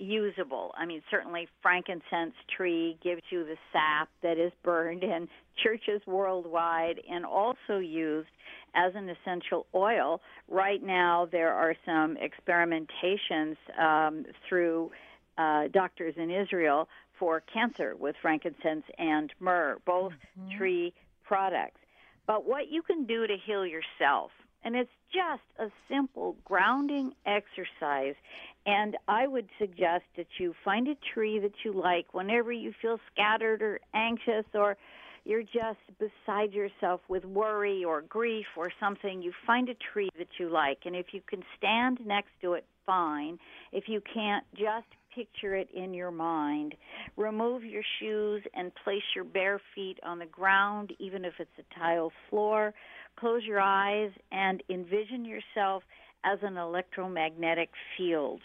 [0.00, 0.72] usable.
[0.76, 5.28] I mean, certainly frankincense tree gives you the sap that is burned in
[5.62, 8.28] churches worldwide and also used
[8.74, 10.20] as an essential oil.
[10.48, 14.90] Right now, there are some experimentations um, through
[15.38, 16.88] uh, doctors in Israel
[17.18, 20.58] for cancer with frankincense and myrrh, both mm-hmm.
[20.58, 20.94] tree
[21.24, 21.80] products.
[22.26, 24.30] But what you can do to heal yourself,
[24.64, 28.14] and it's just a simple grounding exercise
[28.66, 32.98] and I would suggest that you find a tree that you like whenever you feel
[33.12, 34.76] scattered or anxious or
[35.24, 39.22] you're just beside yourself with worry or grief or something.
[39.22, 40.80] You find a tree that you like.
[40.84, 43.38] And if you can stand next to it, fine.
[43.72, 46.74] If you can't, just picture it in your mind.
[47.16, 51.78] Remove your shoes and place your bare feet on the ground, even if it's a
[51.78, 52.74] tile floor.
[53.16, 55.82] Close your eyes and envision yourself
[56.24, 58.40] as an electromagnetic field.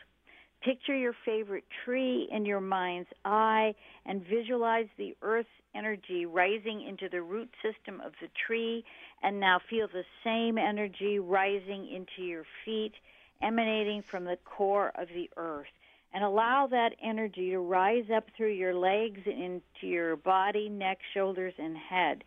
[0.64, 7.08] Picture your favorite tree in your mind's eye and visualize the earth's energy rising into
[7.10, 8.84] the root system of the tree
[9.22, 12.94] and now feel the same energy rising into your feet
[13.42, 15.68] emanating from the core of the earth
[16.16, 21.54] and allow that energy to rise up through your legs into your body, neck, shoulders
[21.60, 22.24] and head.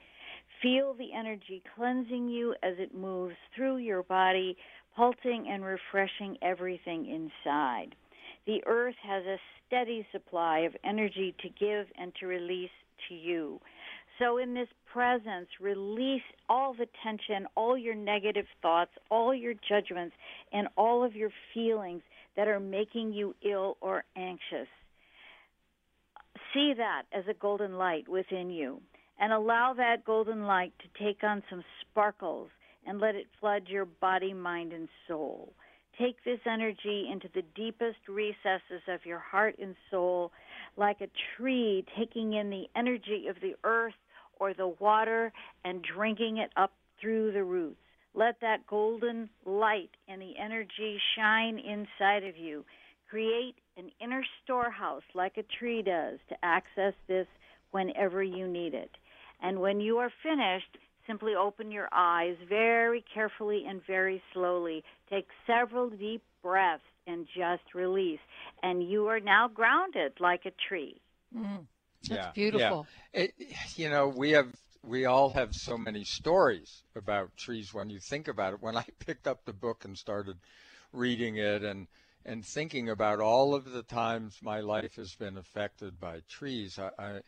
[0.60, 4.58] Feel the energy cleansing you as it moves through your body
[4.94, 7.94] pulsing and refreshing everything inside.
[8.46, 12.70] The earth has a steady supply of energy to give and to release
[13.08, 13.58] to you.
[14.18, 20.14] So, in this presence, release all the tension, all your negative thoughts, all your judgments,
[20.52, 22.02] and all of your feelings
[22.36, 24.66] that are making you ill or anxious.
[26.52, 28.80] See that as a golden light within you,
[29.20, 32.48] and allow that golden light to take on some sparkles
[32.86, 35.52] and let it flood your body, mind, and soul.
[36.00, 40.32] Take this energy into the deepest recesses of your heart and soul,
[40.76, 43.94] like a tree taking in the energy of the earth
[44.40, 45.32] or the water
[45.64, 47.80] and drinking it up through the roots.
[48.14, 52.64] Let that golden light and the energy shine inside of you.
[53.08, 57.26] Create an inner storehouse like a tree does to access this
[57.70, 58.90] whenever you need it.
[59.40, 64.82] And when you are finished, simply open your eyes very carefully and very slowly.
[65.08, 68.20] Take several deep breaths and just release.
[68.62, 71.00] And you are now grounded like a tree.
[71.36, 71.66] Mm.
[72.08, 72.86] That's yeah, beautiful.
[73.14, 73.20] Yeah.
[73.22, 73.34] It,
[73.76, 74.48] you know, we have
[74.82, 78.62] we all have so many stories about trees when you think about it.
[78.62, 80.36] When I picked up the book and started
[80.92, 81.86] reading it and
[82.24, 86.90] and thinking about all of the times my life has been affected by trees, I,
[87.02, 87.20] I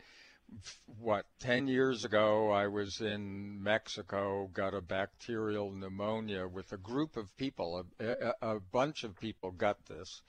[0.99, 7.15] what 10 years ago i was in mexico got a bacterial pneumonia with a group
[7.15, 10.21] of people a, a, a bunch of people got this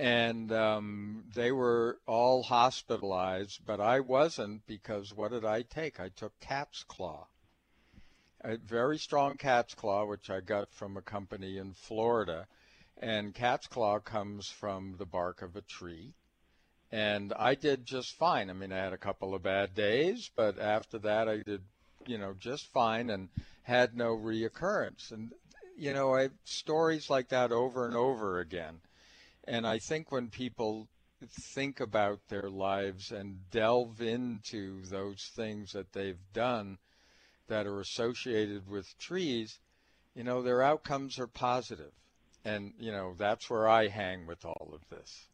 [0.00, 6.08] and um, they were all hospitalized but i wasn't because what did i take i
[6.08, 7.26] took cat's claw
[8.42, 12.46] a very strong cat's claw which i got from a company in florida
[12.96, 16.14] and cat's claw comes from the bark of a tree
[16.92, 18.50] and I did just fine.
[18.50, 21.62] I mean, I had a couple of bad days, but after that, I did,
[22.06, 23.28] you know, just fine and
[23.62, 25.12] had no reoccurrence.
[25.12, 25.30] And
[25.76, 28.80] you know, I stories like that over and over again.
[29.50, 30.86] And I think when people
[31.28, 36.78] think about their lives and delve into those things that they've done
[37.48, 39.58] that are associated with trees,
[40.14, 41.90] you know, their outcomes are positive.
[42.44, 45.26] And, you know, that's where I hang with all of this.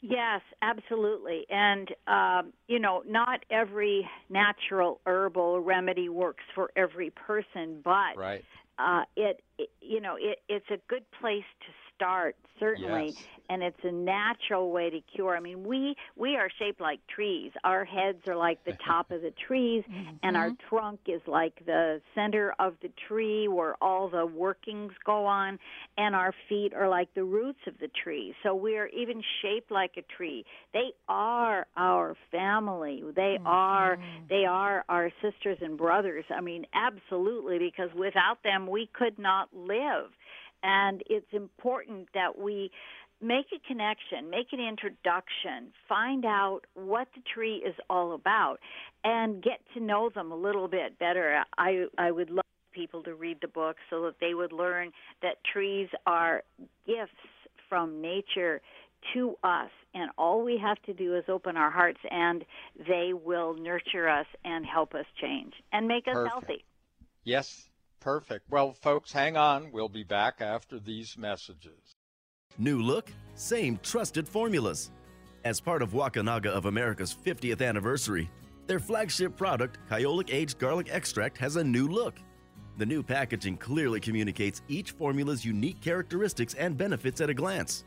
[0.00, 1.44] Yes, absolutely.
[1.50, 8.44] And, um, you know, not every natural herbal remedy works for every person, but right.
[8.78, 11.66] uh, it, it, you know, it, it's a good place to
[12.00, 13.24] start certainly Yes.
[13.48, 15.36] and it's a natural way to cure.
[15.36, 17.52] I mean we we are shaped like trees.
[17.64, 20.16] Our heads are like the top of the trees mm-hmm.
[20.22, 25.26] and our trunk is like the center of the tree where all the workings go
[25.26, 25.58] on
[25.98, 28.34] and our feet are like the roots of the tree.
[28.42, 30.44] So we're even shaped like a tree.
[30.72, 33.02] They are our family.
[33.16, 33.46] They mm-hmm.
[33.46, 33.98] are
[34.28, 36.24] they are our sisters and brothers.
[36.34, 40.10] I mean absolutely because without them we could not live
[40.62, 42.70] and it's important that we
[43.22, 48.58] make a connection, make an introduction, find out what the tree is all about,
[49.04, 51.42] and get to know them a little bit better.
[51.58, 54.92] I I would love people to read the book so that they would learn
[55.22, 56.42] that trees are
[56.86, 57.12] gifts
[57.68, 58.60] from nature
[59.14, 62.44] to us and all we have to do is open our hearts and
[62.86, 66.32] they will nurture us and help us change and make us Perfect.
[66.32, 66.64] healthy.
[67.24, 67.69] Yes,
[68.00, 68.50] perfect.
[68.50, 69.70] Well, folks, hang on.
[69.72, 71.94] We'll be back after these messages.
[72.58, 74.90] New look, same trusted formulas.
[75.44, 78.30] As part of Wakunaga of America's 50th anniversary,
[78.66, 82.16] their flagship product, Kyolic Aged Garlic Extract, has a new look.
[82.76, 87.84] The new packaging clearly communicates each formula's unique characteristics and benefits at a glance.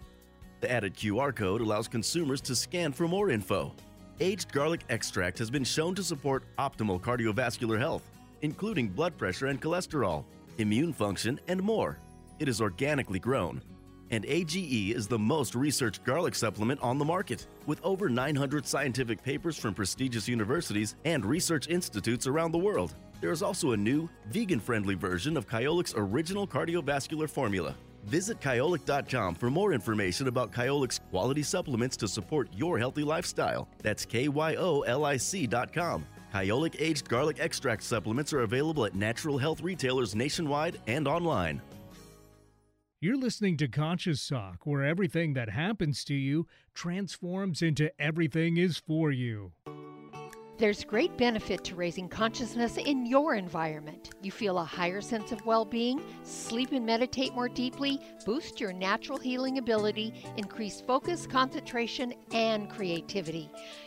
[0.61, 3.73] The added QR code allows consumers to scan for more info.
[4.19, 8.09] Aged garlic extract has been shown to support optimal cardiovascular health,
[8.43, 10.25] including blood pressure and cholesterol,
[10.59, 11.97] immune function, and more.
[12.39, 13.61] It is organically grown.
[14.11, 19.23] And AGE is the most researched garlic supplement on the market, with over 900 scientific
[19.23, 22.93] papers from prestigious universities and research institutes around the world.
[23.21, 27.75] There is also a new, vegan friendly version of Kyolic's original cardiovascular formula.
[28.05, 33.69] Visit Kyolic.com for more information about Kyolic's quality supplements to support your healthy lifestyle.
[33.81, 36.05] That's K Y O L I C.com.
[36.33, 41.61] Kyolic aged garlic extract supplements are available at natural health retailers nationwide and online.
[43.01, 48.77] You're listening to Conscious Talk, where everything that happens to you transforms into everything is
[48.77, 49.51] for you.
[50.59, 54.11] There's great benefit to raising consciousness in your environment.
[54.21, 58.71] You feel a higher sense of well being, sleep and meditate more deeply, boost your
[58.71, 63.51] natural healing ability, increase focus, concentration, and creativity.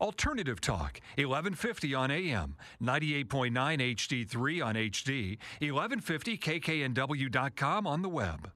[0.00, 8.50] Alternative Talk, 1150 on AM, 98.9 HD3 on HD, 1150kknw.com on the web.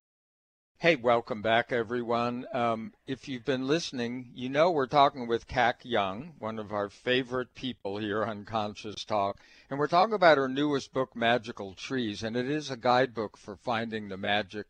[0.79, 2.47] Hey, welcome back, everyone.
[2.53, 6.91] Um, if you've been listening, you know we're talking with Kac Young, one of our
[6.91, 9.39] favorite people here on Conscious Talk.
[9.71, 12.23] And we're talking about her newest book, Magical Trees.
[12.23, 14.67] And it is a guidebook for finding the magic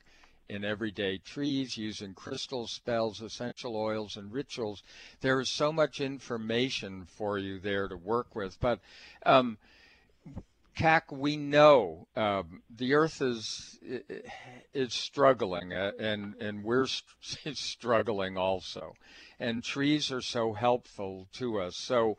[0.48, 4.82] in everyday trees using crystals, spells, essential oils, and rituals.
[5.20, 8.58] There is so much information for you there to work with.
[8.60, 8.80] But
[9.24, 9.58] um,
[10.76, 13.78] Kac, we know um, the Earth is
[14.74, 18.94] is struggling, uh, and and we're st- struggling also.
[19.38, 21.76] And trees are so helpful to us.
[21.76, 22.18] So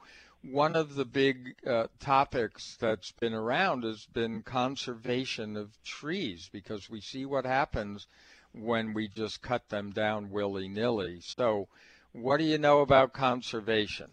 [0.52, 6.90] one of the big uh, topics that's been around has been conservation of trees because
[6.90, 8.08] we see what happens
[8.54, 11.20] when we just cut them down willy nilly.
[11.22, 11.68] So,
[12.14, 14.10] what do you know about conservation?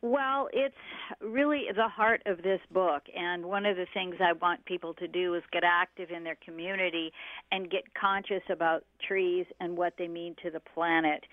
[0.00, 0.74] Well, it's
[1.20, 5.06] really the heart of this book, and one of the things I want people to
[5.06, 7.12] do is get active in their community
[7.52, 11.24] and get conscious about trees and what they mean to the planet.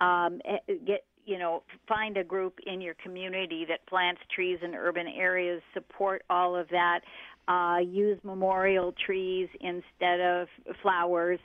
[0.00, 0.40] Um,
[0.86, 5.60] get you know, find a group in your community that plants trees in urban areas,
[5.74, 7.00] support all of that.
[7.48, 10.48] Uh, use memorial trees instead of
[10.82, 11.38] flowers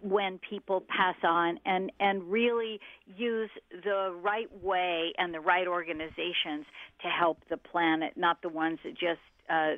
[0.00, 2.78] when people pass on, and and really
[3.16, 3.50] use
[3.84, 6.64] the right way and the right organizations
[7.02, 9.72] to help the planet, not the ones that just uh,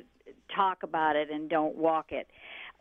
[0.55, 2.27] talk about it and don't walk it.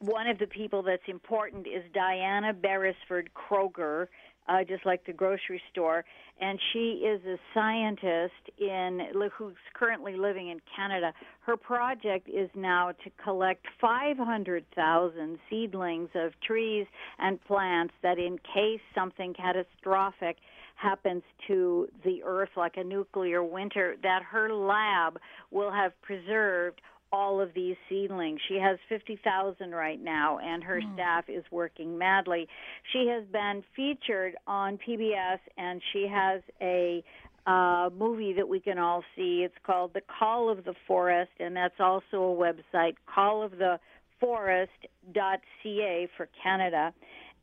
[0.01, 4.09] One of the people that's important is Diana Beresford Kreuger
[4.49, 6.05] uh, just like the grocery store.
[6.41, 9.01] And she is a scientist in
[9.37, 11.13] who's currently living in Canada.
[11.41, 16.87] Her project is now to collect 500,000 seedlings of trees
[17.19, 20.37] and plants that, in case something catastrophic
[20.77, 25.19] happens to the earth, like a nuclear winter, that her lab
[25.51, 26.81] will have preserved
[27.13, 28.41] all of these seedlings.
[28.49, 30.95] She has 50,000 right now, and her mm.
[30.95, 32.49] staff is working madly.
[32.93, 37.05] She has been featured on PBS, and she has a
[37.47, 39.43] uh, movie that we can all see.
[39.45, 46.95] It's called The Call of the Forest, and that's also a website, calloftheforest.ca for Canada,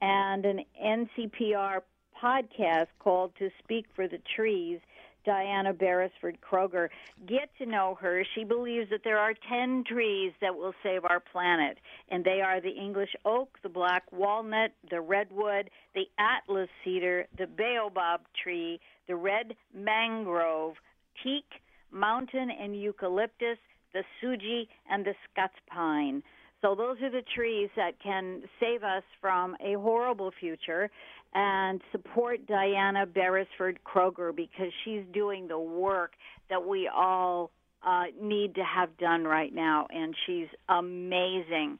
[0.02, 1.82] and an NCPR
[2.22, 4.80] podcast called To Speak for the Trees
[5.26, 6.90] Diana Beresford Kreuger.
[7.28, 8.26] Get to know her.
[8.36, 11.78] She believes that there are 10 trees that will save our planet,
[12.10, 17.48] and they are the English oak, the black walnut, the redwood, the Atlas cedar, the
[17.48, 20.76] baobab tree, the red mangrove,
[21.24, 21.46] teak,
[21.92, 23.58] mountain and eucalyptus,
[23.94, 26.22] the sugi, and the Scots pine.
[26.62, 30.92] So those are the trees that can save us from a horrible future
[31.34, 36.14] and support Diana Beresford Kreuger because she's doing the work
[36.50, 37.52] that we all
[37.86, 41.80] uh, need to have done right now, and she's amazing.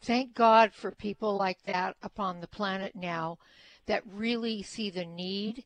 [0.00, 3.38] Thank God for people like that upon the planet now
[3.86, 5.64] that really see the need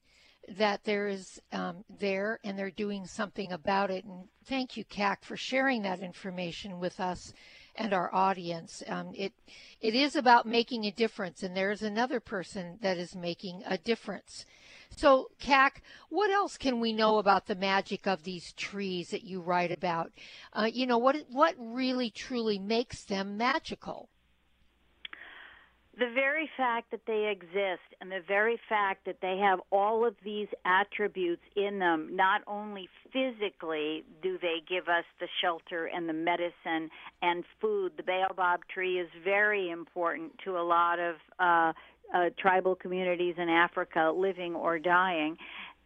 [0.48, 4.04] that there is um, there and they're doing something about it.
[4.04, 7.32] And thank you, Kac, for sharing that information with us
[7.76, 8.82] and our audience.
[8.86, 9.32] Um, it
[9.80, 14.44] it is about making a difference, and there's another person that is making a difference.
[14.96, 19.40] So, Kac, what else can we know about the magic of these trees that you
[19.40, 20.12] write about?
[20.52, 24.08] Uh, you know, what what really truly makes them magical?
[26.00, 30.14] The very fact that they exist and the very fact that they have all of
[30.24, 36.14] these attributes in them, not only physically do they give us the shelter and the
[36.14, 36.88] medicine
[37.20, 41.72] and food, the baobab tree is very important to a lot of uh,
[42.14, 45.36] uh, tribal communities in Africa, living or dying.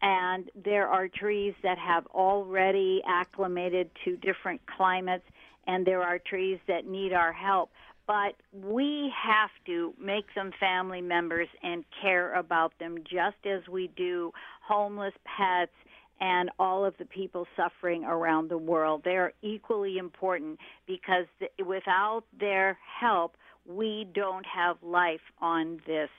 [0.01, 5.25] And there are trees that have already acclimated to different climates,
[5.67, 7.71] and there are trees that need our help
[8.07, 13.91] but we have to make them family members and care about them just as we
[13.97, 14.31] do
[14.67, 15.73] homeless pets
[16.21, 19.03] and all of the people suffering around the world.
[19.05, 21.27] They are equally important because
[21.65, 23.37] without their help,
[23.67, 26.11] we don't have life on this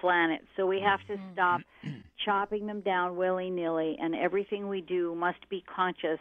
[0.00, 0.40] planet.
[0.56, 1.32] So we have to mm-hmm.
[1.32, 1.60] stop
[2.24, 6.18] chopping them down willy nilly, and everything we do must be conscious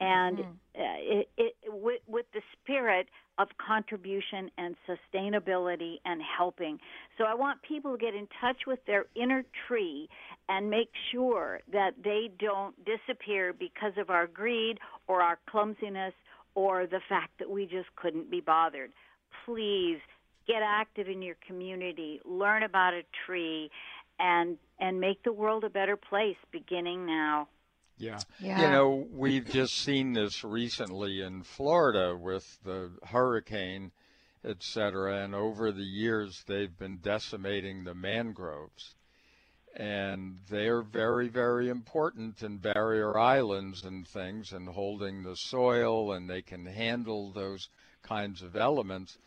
[0.00, 0.44] and mm.
[0.44, 3.06] uh, it, it, with, with the spirit
[3.40, 6.78] of contribution and sustainability and helping.
[7.16, 10.10] So I want people to get in touch with their inner tree
[10.50, 14.78] and make sure that they don't disappear because of our greed
[15.08, 16.12] or our clumsiness
[16.54, 18.90] or the fact that we just couldn't be bothered.
[19.46, 19.98] Please
[20.46, 23.70] get active in your community, learn about a tree
[24.18, 27.48] and and make the world a better place beginning now.
[28.00, 28.18] Yeah.
[28.40, 28.62] yeah.
[28.62, 33.92] You know, we've just seen this recently in Florida with the hurricane,
[34.42, 38.94] et cetera, and over the years they've been decimating the mangroves.
[39.76, 46.28] And they're very, very important in barrier islands and things and holding the soil, and
[46.28, 47.68] they can handle those
[48.02, 49.18] kinds of elements.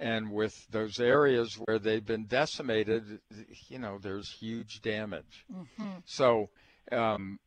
[0.00, 3.20] And with those areas where they've been decimated,
[3.68, 5.44] you know, there's huge damage.
[5.54, 5.98] Mm-hmm.
[6.06, 6.48] So,
[6.90, 7.38] um,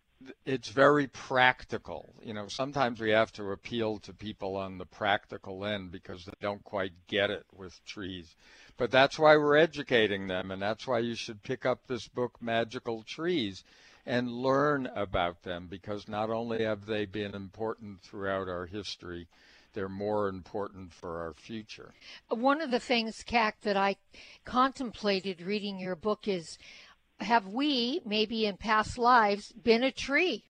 [0.46, 2.16] it's very practical.
[2.24, 6.34] You know, sometimes we have to appeal to people on the practical end because they
[6.42, 8.36] don't quite get it with trees.
[8.78, 12.42] But that's why we're educating them, and that's why you should pick up this book,
[12.42, 13.64] Magical Trees,
[14.06, 19.28] and learn about them because not only have they been important throughout our history,
[19.74, 21.94] they're more important for our future.
[22.30, 23.98] One of the things, Kac, that I
[24.46, 26.58] contemplated reading your book is
[27.20, 30.44] have we, maybe in past lives, been a tree?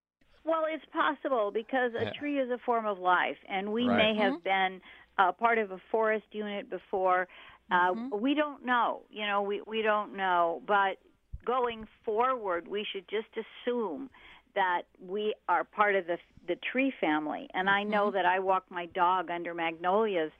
[0.44, 2.12] Well, it's possible because a yeah.
[2.20, 3.98] tree is a form of life, and we right.
[3.98, 4.44] may have mm-hmm.
[4.44, 4.82] been
[5.18, 7.28] uh, part of a forest unit before.
[7.72, 8.22] Uh, mm-hmm.
[8.22, 9.02] We don't know.
[9.10, 10.62] You know, we, we don't know.
[10.68, 10.98] But
[11.46, 14.10] going forward, we should just assume
[14.54, 17.48] that we are part of the the tree family.
[17.54, 17.76] And mm-hmm.
[17.76, 18.16] I know mm-hmm.
[18.16, 20.32] that I walk my dog under magnolias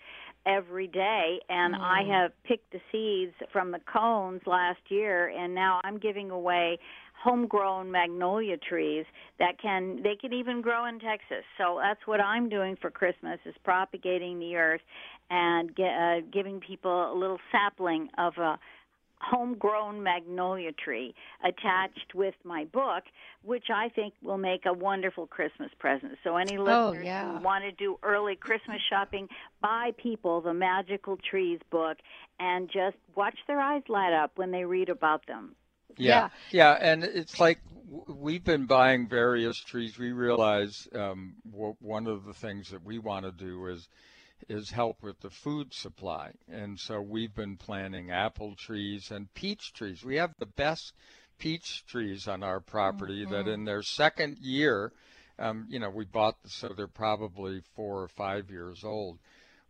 [0.46, 1.80] every day and mm.
[1.80, 6.80] I have picked the seeds from the cones last year and now I'm giving away
[7.24, 9.06] homegrown magnolia trees
[9.40, 11.44] that can they can even grow in Texas.
[11.58, 14.82] So that's what I'm doing for Christmas is propagating the earth
[15.30, 18.60] and get, uh, giving people a little sapling of a
[19.22, 21.14] homegrown magnolia tree
[21.44, 23.04] attached with my book,
[23.44, 26.14] which I think will make a wonderful Christmas present.
[26.24, 27.38] So any listeners Oh, yeah.
[27.38, 29.28] who want to do early Christmas shopping,
[29.62, 31.98] buy people the Magical Trees book
[32.40, 35.56] and just watch their eyes light up when they read about them.
[35.98, 37.60] Yeah, yeah, and it's like
[38.08, 39.98] we've been buying various trees.
[39.98, 43.88] We realize um, w- one of the things that we want to do is
[44.48, 49.74] is help with the food supply, and so we've been planting apple trees and peach
[49.74, 50.04] trees.
[50.04, 50.94] We have the best
[51.38, 54.92] peach trees on our property that in their second year,
[55.38, 59.20] um, you know, we bought so they're probably four or five years old.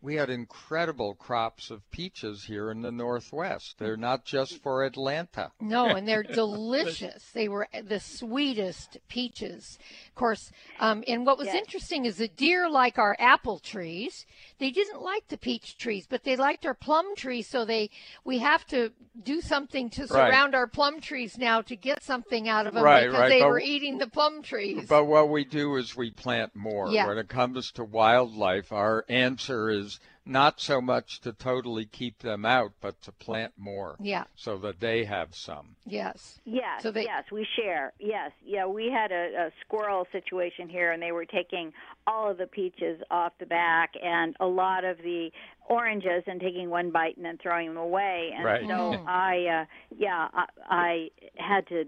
[0.01, 3.79] We had incredible crops of peaches here in the Northwest.
[3.79, 5.51] They're not just for Atlanta.
[5.59, 7.31] No, and they're delicious.
[7.33, 9.79] They were the sweetest peaches.
[10.09, 11.55] Of course, um, and what was Yes.
[11.55, 14.27] interesting is the deer like our apple trees.
[14.57, 17.47] They didn't like the peach trees, but they liked our plum trees.
[17.47, 17.89] So they
[18.23, 18.91] we have to
[19.21, 20.09] do something to Right.
[20.09, 23.39] surround our plum trees now to get something out of them Right, because right, they
[23.41, 24.87] but- were eating the plum trees.
[24.87, 26.87] But what we do is we plant more.
[26.89, 32.45] When it comes to wildlife, our answer is not so much to totally keep them
[32.45, 33.95] out, but to plant more.
[33.99, 34.23] Yeah.
[34.35, 35.75] So that they have some.
[35.85, 36.39] yes.
[36.45, 37.93] Yes, So they- yes, we share.
[37.99, 41.73] Yes, yeah, we had a, a squirrel situation here, and they were taking
[42.07, 45.29] all of the peaches off the back and a lot of the
[45.69, 48.31] oranges and taking one bite and then throwing them away.
[48.35, 48.61] And Right.
[48.61, 49.07] so Mhm.
[49.07, 49.65] I, uh,
[49.97, 51.85] yeah, I, I had to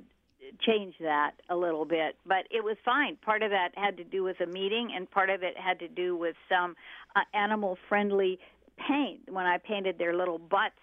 [0.66, 3.16] change that a little bit, but it was fine.
[3.18, 5.88] Part of that had to do with a meeting, and part of it had to
[5.88, 6.76] do with some
[7.16, 8.40] uh, animal-friendly
[8.88, 9.22] paint.
[9.30, 10.76] When I painted their little butts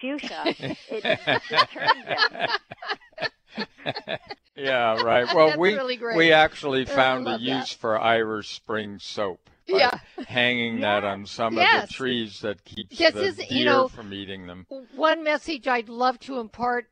[0.00, 0.42] fuchsia,
[0.90, 2.48] it deterred them.
[4.54, 5.26] Yeah, right.
[5.34, 6.16] Well, That's we really great.
[6.16, 7.46] we actually found a love that.
[7.46, 9.40] use for Irish Spring soap.
[9.66, 9.98] by Yeah.
[10.28, 11.84] Hanging that on some Yes.
[11.84, 14.66] of the trees that keeps Yes, the is- deer you know, from eating them.
[14.94, 16.86] one message I'd love to impart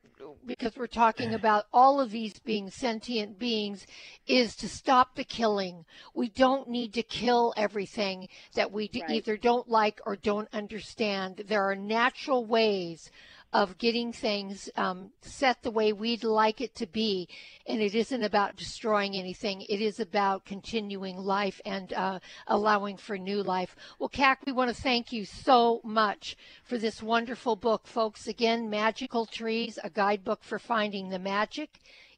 [0.47, 3.87] because we're talking about all of these being sentient beings
[4.27, 5.85] is to stop the killing.
[6.15, 9.11] We don't need to kill everything that we Right.
[9.11, 11.45] either don't like or don't understand.
[11.47, 13.11] There are natural ways
[13.53, 17.29] of getting things um, set the way we'd like it to be.
[17.67, 23.19] And it isn't about destroying anything, it is about continuing life and uh, allowing for
[23.19, 23.75] new life.
[23.99, 28.29] Well, Kac, we want to thank you so much for this wonderful book, folks.
[28.29, 31.71] Again, Magical Trees, a guidebook for finding the magic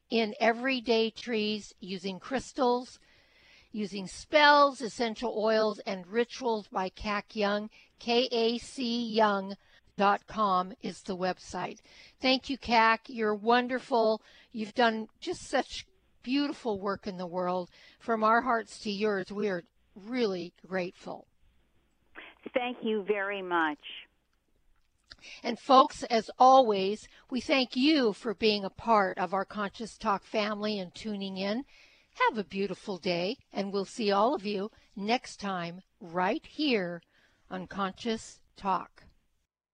[0.09, 2.99] in everyday trees using crystals
[3.75, 7.69] using spells, essential oils, and rituals by Kac Young.
[7.99, 9.55] K A C Young
[9.97, 11.79] dot com is the website.
[12.19, 13.01] Thank you, Kac.
[13.07, 14.21] You're wonderful.
[14.51, 15.85] You've done just such
[16.23, 17.69] beautiful work in the world.
[17.99, 19.63] From our hearts to yours, we are
[19.95, 21.27] really grateful.
[22.53, 23.79] Thank you very much.
[25.43, 30.23] And folks, as always, we thank you for being a part of our Conscious Talk
[30.23, 31.63] family and tuning in.
[32.27, 37.01] Have a beautiful day, and we'll see all of you next time right here
[37.49, 39.05] on Conscious Talk.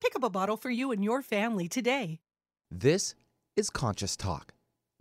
[0.00, 2.20] Pick up a bottle for you and your family today.
[2.70, 3.14] This
[3.56, 4.55] is Conscious Talk.